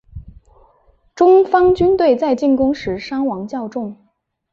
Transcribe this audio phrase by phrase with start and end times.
[1.13, 3.95] 中方军队在进攻时伤亡较重。